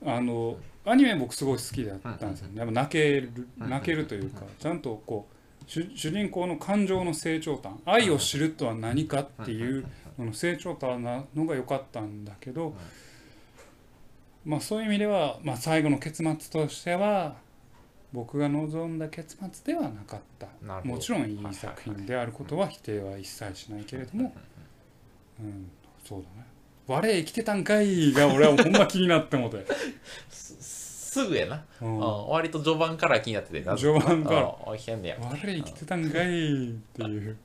[0.07, 9.87] あのアニメ僕すごい好きだったんですよやっぱ泣けるうん泣けるというかちゃんとこう主主人公の感情の成長端愛を知るとは何かっていう
[10.19, 12.75] のの成長端なのが良かったんだけど
[14.45, 17.37] まあそういう意味ではまあ最後の結末としては
[18.13, 20.47] 僕が望んだ結末ではなかった。
[20.85, 24.35] もちろんいい作品であることは否定は一切しないけれども。
[25.41, 25.71] うん
[26.05, 26.47] そうだね。
[26.87, 29.65] 我生きてたんかいが俺はほんま気になってもて、
[30.29, 30.55] す
[31.13, 31.99] すぐやな、ううん。
[31.99, 33.61] ん、割と序盤から気になってて。
[33.63, 34.55] な序盤から。
[34.67, 37.37] 我生きてたんかいっていう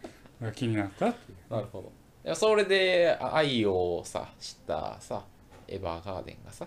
[0.42, 1.54] のが気になったっていう。
[1.54, 1.92] なるほど。
[2.26, 5.24] いやそれであ愛をさ知ったさ
[5.68, 6.66] エヴァーガーデンがさ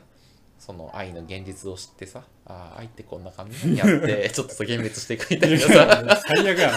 [0.64, 6.22] その愛の現実を知ってさあ愛ってこんな感じやって ちょっとさ幻滅していくみたいなさ。
[6.24, 6.70] 最悪や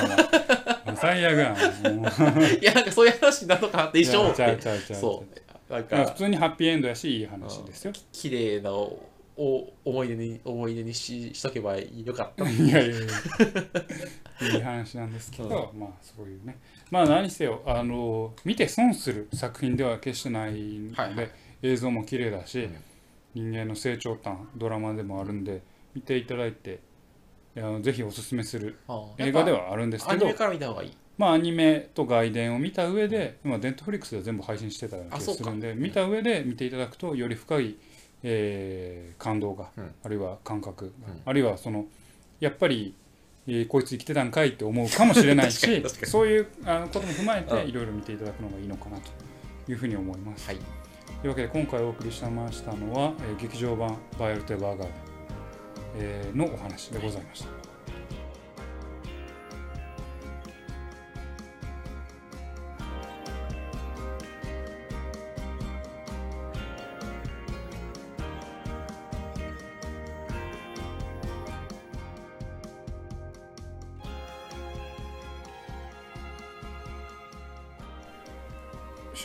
[0.88, 4.96] な最悪やな いやなんかそういう話なのかなって一生思って。
[4.96, 5.24] そ
[5.70, 5.72] う。
[5.72, 7.94] なんまあか普通にハッピーエンドやしいい話ですよ。
[8.12, 9.04] 綺麗なお
[9.38, 12.42] お思い出に思い出にししとけばよかった。
[12.50, 14.56] いやいやいや。
[14.56, 16.58] いい話なんですけど、まあそういうね。
[16.90, 21.30] まあ何せよあの見て損する作品では決してないので、はいはい。
[21.62, 22.76] 映像も綺麗だし、うん
[23.36, 25.62] 人間の成長端ドラマでもあるんで
[25.94, 26.80] 見ていただいて
[27.56, 29.02] いやぜひおすすめするあ。
[29.18, 30.98] 映画ではあるんですけどアニメから見た方がいい。
[31.18, 37.78] まあアニメと外伝を見た上で、まあ、デントフリックスで全部配信してたような気がするんで見た上で見ていただくとより深い、
[38.24, 39.92] えー感動が、うん。
[40.04, 41.22] あるいは感覚が、うん。
[41.24, 41.86] あるいはその
[42.42, 42.94] やっぱり、
[43.48, 47.70] えーこいつ生きてたんかいって思うかもしれないし そういうあのことも踏まえてうん。
[47.70, 49.12] いろいろ見ていただくのがいいのかなと
[49.72, 50.48] いうふうに思います。
[50.48, 50.85] はい
[51.22, 54.88] というわけで今回お送りしましたのは、えー劇場版「バイオルテ・バーガー
[55.98, 57.65] デン」のお話でございました。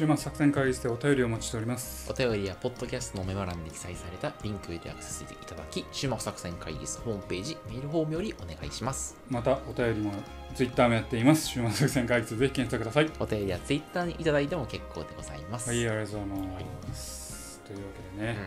[0.01, 2.11] 週末作戦会議室でお便りをお待ちしております。
[2.11, 9.15] お便りやポッドキャストのメモ欄に記載されたリンクへでアクセスいただき、終幕作戦会議室ホームページ、メールフォームよりお願いします。
[9.29, 10.11] またお便りも
[10.55, 11.49] ツイッターもやっています。
[11.49, 13.11] 週末作戦会議室ぜひ検索ください。
[13.21, 15.69] お便りやツイッターにいただいても結構でございます。
[15.69, 17.61] はい、ありがとうございます。
[17.67, 17.85] というわ
[18.17, 18.39] けでね、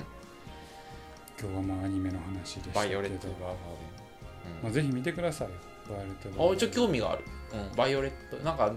[1.39, 3.53] 今日はまあアニメの話でしたけど、バイオレット・バー
[4.63, 5.49] まあ、ぜひ見てください。
[5.87, 6.49] バイオレットデン。
[6.49, 7.23] あ、一応興味がある。
[7.53, 8.73] うん、バイオレット、なんか、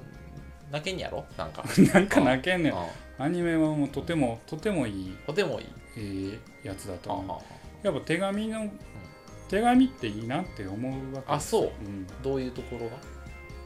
[0.71, 1.25] 泣けんやろ？
[1.37, 1.65] なんか。
[1.95, 2.73] なんか泣けんねん。
[2.73, 2.79] うん。
[3.19, 5.67] アニメはもうとてもとてもいい、とてもいい。
[5.97, 7.43] えーやつだと思
[7.83, 7.87] う。
[7.87, 8.69] やっぱ手紙の、
[9.49, 11.71] 手紙っていいなって思うわけあそう。
[11.85, 12.07] うん。
[12.23, 12.97] どういうところが？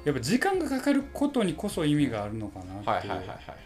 [0.04, 2.86] やっぱ時間がかかることにこそ意味があるのかなっていう。
[2.86, 3.56] はいはいはいはいはい。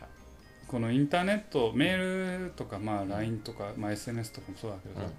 [0.67, 5.13] このインターネットメールとか、まあ、LINE とか、まあ、SNS とかもそうだけど、うん。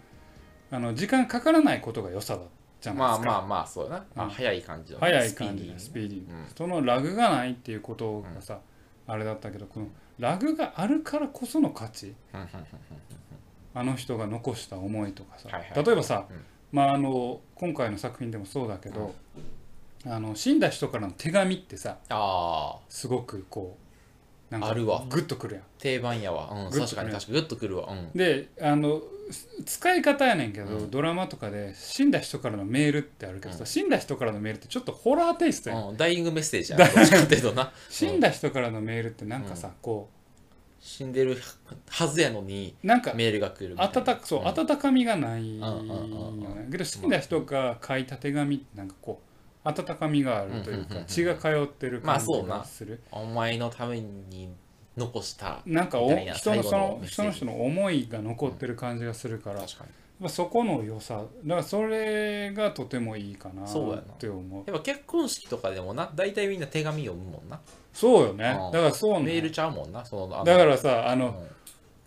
[0.72, 2.42] あの時間かからないことが良さだ
[2.86, 4.06] じゃないですか、まあまあまあ、そうだな。
[4.16, 4.22] うん。
[4.22, 5.06] あ早い感じのね。
[5.08, 6.26] 早い感じでスピーディー
[6.58, 8.60] そのラグがないっていうことがさ、
[9.08, 9.88] あれだったけどこの
[10.20, 12.14] ラグがあるからこその価値。
[13.78, 15.86] あの人が残した思いとかさ、はいはい。
[15.86, 16.46] 例えばさ、うん。
[16.72, 19.14] まあ、あの今回の作品でもそうだけど、
[20.06, 23.78] あの死んだ人からの手紙ってさああすごくこ
[24.50, 25.04] うなんかあるわ。
[25.10, 25.64] グッとくるやん。
[25.78, 27.34] 定番やわ、うん、確かに確かに。
[27.34, 27.88] グッとくるわ。
[27.92, 28.12] うん。
[28.16, 29.02] であの
[29.66, 30.92] 使い方やねんけど、うん。
[30.92, 33.66] ドラマとかで死んだ人からのメールってあるけどさ、うん。
[33.66, 36.78] 死んだ人からのメールってちょっとホラーテイストやん、うん、ダイイングメッセージや。
[36.78, 37.72] どっちかっていうとな。
[37.90, 40.10] 死んだ人からのメールってなんかさ、こ
[40.80, 41.42] 死んでる
[41.90, 44.02] はずやのにうなんかメールが来るみたいな。
[44.02, 44.48] 温かそう、ん。
[44.48, 46.56] 温かみがないようんうんうんうん。
[46.56, 49.20] ねけど死んだ人が書いた手紙ってなんかこ
[49.66, 51.04] う温かみがあるといううんうんうんうん。
[51.04, 52.58] か血が通ってる感じまあそうな。
[52.60, 54.50] がする、お前のために
[54.98, 56.00] 残したなんか
[56.34, 59.90] 人のその人の人の思いが残ってる感じがするから、確かに。
[60.20, 61.24] まあ、そこの良さ。
[61.44, 64.64] だからそれがとてもいいかなって思う。
[64.66, 67.60] やっぱ結婚式とかでもな大体みんな手紙読むもんな。
[67.94, 68.58] そうよね。
[68.58, 68.72] うん。
[68.72, 69.26] だからそうね。
[69.26, 71.34] メールちゃうもんなそのだからさあの、うん。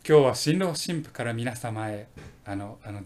[0.09, 2.09] 今日は新郎新婦から皆様へ
[2.47, 3.03] あのあの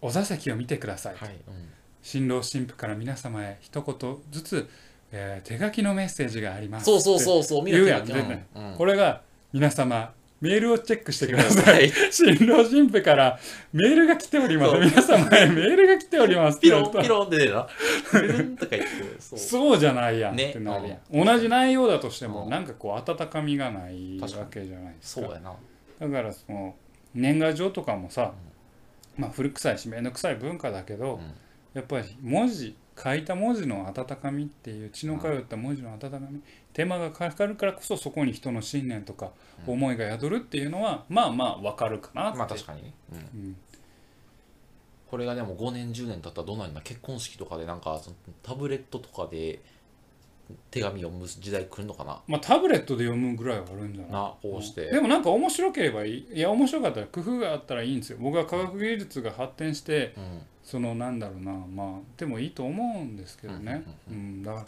[0.00, 1.68] お座席を見てください、はい、うん。
[2.02, 4.68] 新郎新婦から皆様へ一言ずつ、
[5.12, 8.76] えー手書きのメッセージがありますそうそううそうそうみん言うやんうんうん。
[8.76, 11.86] これが皆様メールをチェックしてくだはさい。
[11.88, 11.92] い。
[12.10, 13.38] 新郎新婦から
[13.72, 14.74] メールが来ております。
[14.74, 17.66] 皆様へメールが来ておりますピロンピロンって出るな。
[18.12, 18.88] ピロンとか言って。
[19.18, 22.50] そ うそうじゃないやんっねてなるやん、同じ内容だとしても、うん。
[22.50, 25.26] なんかこう温かみがないわけじゃないですか。
[25.26, 25.54] そうやな
[26.00, 26.74] だからその
[27.14, 28.32] 年賀状とかもさ、
[29.16, 31.20] まあ古臭いし面倒くさい文化だけど、うん。
[31.72, 36.40] やっぱり文字書いた文字の温かみっていう血の通った文字の温かみ、
[36.72, 39.32] 手間がかかるからこそそこに人の信念とか
[39.66, 39.74] うん。
[39.74, 42.82] 思いが宿るっていうのは、まあまあわかるかなって、まあ確かに。
[42.82, 43.18] ね、うん。
[43.18, 43.56] うん。
[45.10, 49.60] これがでも5年10年経ったらどうなんだ結婚式とかでなんかそのタブレットとかで
[50.70, 52.20] 手紙読む時代来るのかな？
[52.26, 54.12] まあタブレットで読むぐらいはあるんじゃない？
[54.12, 54.90] なこうして。
[54.90, 56.28] でもなんか面白ければいい。
[56.34, 58.18] いや面白かったら工夫があったらいいんですよ。
[58.20, 61.52] 僕は科学技術が発展してうんそのなんだろうな。
[61.52, 63.84] まあでもいいと思うんですけどね。
[64.10, 64.66] ううんだから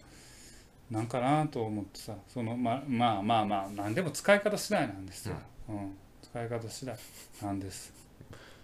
[0.93, 2.15] なんかなと思ってさ。
[2.33, 5.35] そのままあまあまあ何でも使い方次第なんですよ、
[5.69, 5.97] うん。
[6.23, 6.97] 使い方次第
[7.43, 7.93] なんです。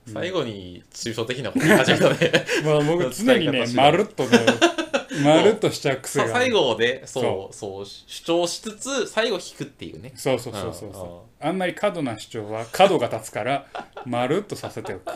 [0.07, 2.47] 最後に抽象的なこと言い始めたね。
[2.65, 4.39] まあ僕常にねまるっとね
[5.25, 6.27] まるっとしちゃう癖が。
[6.29, 10.13] さ最後でそうそそう主張しつつ最後引くっていうね。
[10.15, 11.45] そうそうそうそうそう。
[11.45, 13.67] あんまり過度な主張は角が立つから
[14.07, 15.13] まるっとさせておく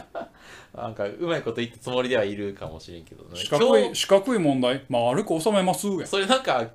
[0.77, 3.31] なんかうまいこと言ったつもりではいるかもしれんけどね。
[3.35, 4.85] 四角い四角い問題？
[4.89, 6.07] 丸く収めますや。
[6.07, 6.67] それなんか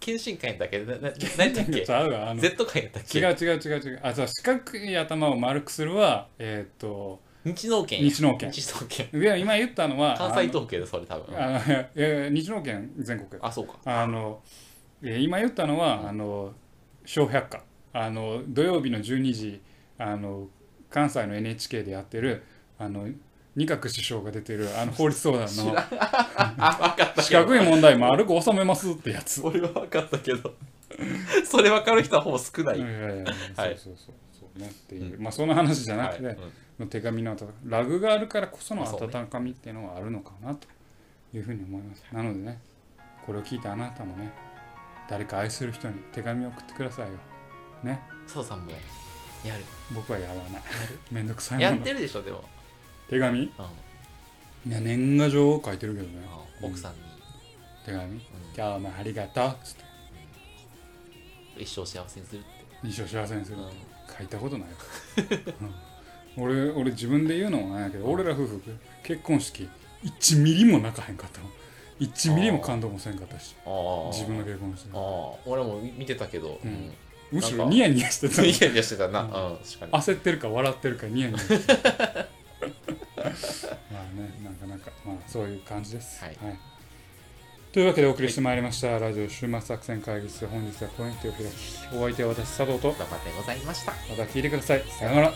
[0.00, 1.80] 検診会 やったっけなな何だっけ？
[1.86, 2.40] ちゃうわあの。
[2.40, 3.18] Z 会やったっけ？
[3.18, 4.00] 違う違う違う違う。
[4.02, 8.50] あそう四角い頭を丸くするはえーっと日農研日農研。
[8.50, 9.20] 日農研。
[9.20, 11.36] いや今言ったのは関西統計でそれ多分。
[11.38, 11.58] あの
[12.30, 13.74] 日農研全国あそうか。
[13.84, 14.40] あの
[15.02, 16.54] えー今言ったのは、あの
[17.04, 17.62] 小百科。
[17.92, 19.60] あの土曜日の12時
[19.98, 20.48] あの
[20.90, 22.42] 関西の NHK でやってる
[22.78, 23.06] あの
[23.56, 25.76] 二角首相が出てるあの法律相談の。
[27.22, 29.40] 四角い問題丸く収めますってやつ。
[29.44, 30.54] 俺は分かったけど。
[31.44, 32.78] それ分かる人はほぼ少ない。
[32.78, 33.24] い、やいやいや
[33.56, 33.78] はい。
[33.78, 34.58] そうそうそうそう。
[34.60, 36.38] ねっていう、まあその話じゃなくて、はい。
[36.80, 36.88] うん。
[36.88, 40.66] 手紙の温かラグがあるからこその温かみっていうのはあるのかなと
[41.32, 42.04] いうふうに思います。
[42.12, 42.60] なのでね
[43.24, 44.32] これを聞いたあなたもね
[45.08, 47.12] 誰か愛する人に手紙を送ってくださいよ。
[47.84, 48.00] ね。
[48.24, 48.76] 佐藤さんもや
[49.56, 49.62] る。
[49.94, 50.44] 僕はやらない。
[50.44, 50.60] や
[51.12, 52.42] めんどくさいやってるでしょでも、
[53.08, 53.40] 手紙？
[53.42, 53.52] い
[54.66, 54.72] うん。
[54.72, 56.14] や年賀状を書いてるけどね。
[56.62, 56.68] うん。
[56.68, 56.98] 奥さんに、
[57.84, 58.04] 手紙？
[58.04, 58.20] うん
[58.56, 59.84] 今日もありがとうっつって。
[61.62, 63.64] 一生幸せにするって、一生幸せにするうん。
[64.16, 64.68] 書いたことない、
[66.36, 66.44] うん。
[66.44, 68.60] 俺俺自分で言うのもないけど俺ら夫婦
[69.02, 69.68] 結婚式
[70.04, 71.50] 1ミリも泣かへんかったもん
[72.00, 73.54] 1ミリも感動もせんかったし。
[73.64, 74.88] ああ自分の結婚式。
[74.92, 75.00] ああ
[75.46, 76.70] 俺も見てたけど、うん。
[76.70, 76.92] うん、
[77.32, 78.42] むしろニヤニヤしてた。
[78.42, 79.92] ニヤニヤしてたな、ううんん確かに。
[79.92, 81.92] 焦ってるか笑ってるかニヤニヤしてた。
[81.92, 82.23] ま あ
[84.14, 86.24] ねなかなかまあそういう感じです。
[86.24, 86.38] はい。
[87.72, 90.46] というわけでお送りしてまいりました、ラジオ週末作戦会議室。
[90.46, 91.50] 本日はこのに手を開き
[91.92, 92.92] お相手は私佐藤と。
[92.92, 93.92] 頑張ってございました。
[93.92, 94.84] また聞いてください。
[94.88, 95.32] さようなら